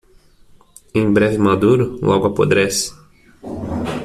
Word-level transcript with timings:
Em 0.95 1.13
breve 1.13 1.37
maduro? 1.37 1.99
logo 2.01 2.25
apodrece 2.25 2.91